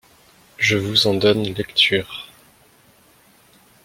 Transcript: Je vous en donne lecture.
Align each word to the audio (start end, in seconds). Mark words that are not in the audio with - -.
Je 0.57 0.77
vous 0.77 1.05
en 1.05 1.13
donne 1.13 1.43
lecture. 1.43 2.27